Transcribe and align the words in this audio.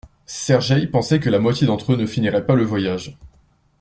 Sergeï 0.25 0.87
pensait 0.87 1.19
que 1.19 1.29
la 1.29 1.37
moitié 1.37 1.67
d’entre 1.67 1.93
eux 1.93 1.95
ne 1.95 2.07
finirait 2.07 2.47
pas 2.47 2.55
le 2.55 2.63
voyage. 2.63 3.19